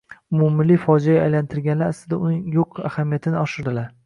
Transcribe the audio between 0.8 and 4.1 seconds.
fojiaga aylantirganlar aslida uning yoʻq ahamiyatini oshirdilar